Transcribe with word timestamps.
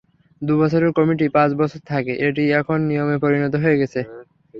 দুবছরের 0.41 0.91
committee 0.97 1.25
পাঁচ 1.35 1.49
বছর 1.59 1.81
থাকে, 1.89 2.13
এটি 2.27 2.43
এখন 2.59 2.77
নিয়মে 2.89 3.17
পরিণত 3.23 3.53
হয়ে 3.63 3.79
গেছে। 3.81 3.99